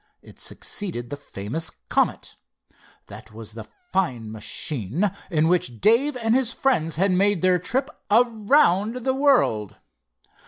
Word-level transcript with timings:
It 0.23 0.39
succeeded 0.39 1.11
the 1.11 1.15
famous 1.15 1.69
Comet. 1.89 2.35
That 3.05 3.31
was 3.31 3.51
the 3.51 3.63
fine 3.63 4.31
machine 4.31 5.11
in 5.29 5.47
which 5.47 5.79
Dave 5.79 6.17
and 6.17 6.33
his 6.33 6.51
friends 6.53 6.95
had 6.95 7.11
made 7.11 7.43
their 7.43 7.59
trip 7.59 7.87
around 8.09 8.95
the 9.05 9.13
world. 9.13 9.77